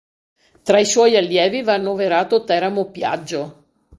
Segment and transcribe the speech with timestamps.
[0.63, 3.65] Tra i suoi allievi va annoverato Teramo Piaggio.